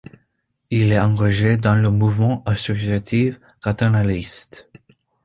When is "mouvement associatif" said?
1.91-3.39